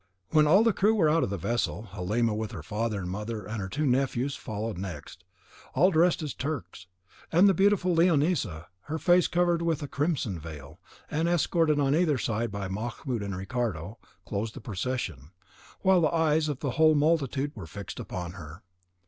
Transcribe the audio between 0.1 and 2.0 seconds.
When all the crew were out of the vessel,